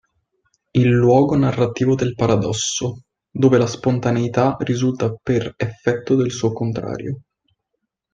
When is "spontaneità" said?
3.67-4.57